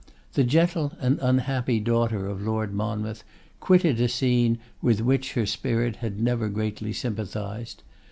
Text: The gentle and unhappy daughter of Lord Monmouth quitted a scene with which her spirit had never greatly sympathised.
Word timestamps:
The 0.33 0.43
gentle 0.43 0.93
and 0.99 1.19
unhappy 1.21 1.79
daughter 1.79 2.25
of 2.25 2.41
Lord 2.41 2.73
Monmouth 2.73 3.23
quitted 3.59 4.01
a 4.01 4.07
scene 4.09 4.57
with 4.81 4.99
which 4.99 5.33
her 5.33 5.45
spirit 5.45 5.97
had 5.97 6.19
never 6.19 6.49
greatly 6.49 6.91
sympathised. 6.91 7.83